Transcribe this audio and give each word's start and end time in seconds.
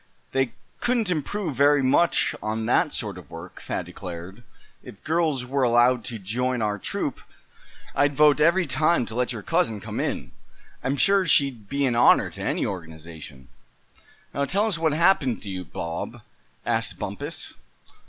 "They 0.31 0.53
couldn't 0.79 1.11
improve 1.11 1.53
very 1.55 1.83
much 1.83 2.33
on 2.41 2.65
that 2.65 2.91
sort 2.91 3.19
of 3.19 3.29
work," 3.29 3.61
Thad 3.61 3.85
declared; 3.85 4.37
"and 4.37 4.43
if 4.81 5.03
girls 5.03 5.45
were 5.45 5.61
allowed 5.61 6.03
to 6.05 6.17
join 6.17 6.59
our 6.59 6.79
troop 6.79 7.21
I'd 7.93 8.15
vote 8.15 8.39
every 8.39 8.65
time 8.65 9.05
to 9.05 9.13
let 9.13 9.31
your 9.31 9.43
cousin 9.43 9.79
come 9.79 9.99
in. 9.99 10.31
I'm 10.83 10.97
sure 10.97 11.27
she'd 11.27 11.69
be 11.69 11.85
an 11.85 11.93
honor 11.93 12.31
to 12.31 12.41
any 12.41 12.65
organization." 12.65 13.47
"Now 14.33 14.45
tell 14.45 14.65
us 14.65 14.79
what 14.79 14.91
happened 14.93 15.43
to 15.43 15.51
you, 15.51 15.63
Bob!" 15.65 16.23
asked 16.65 16.97
Bumpus. 16.97 17.53